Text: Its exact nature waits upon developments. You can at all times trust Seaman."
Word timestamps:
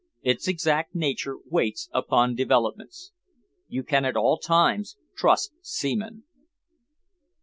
Its 0.23 0.47
exact 0.47 0.95
nature 0.95 1.37
waits 1.45 1.87
upon 1.93 2.33
developments. 2.33 3.11
You 3.67 3.83
can 3.83 4.03
at 4.03 4.17
all 4.17 4.39
times 4.39 4.97
trust 5.15 5.53
Seaman." 5.61 6.23